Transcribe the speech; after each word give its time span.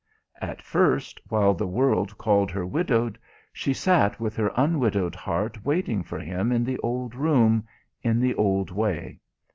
At 0.41 0.63
first 0.63 1.19
while 1.29 1.53
the 1.53 1.67
world 1.67 2.17
called 2.17 2.49
her 2.49 2.65
widowed 2.65 3.19
she 3.53 3.71
sat 3.71 4.19
with 4.19 4.35
her 4.35 4.49
unwidowed 4.57 5.13
heart 5.13 5.63
waiting 5.63 6.01
for 6.01 6.17
him 6.17 6.51
in 6.51 6.63
the 6.63 6.79
old 6.79 7.13
room, 7.13 7.67
in 8.01 8.19
the 8.19 8.33
old 8.33 8.71
way. 8.71 9.19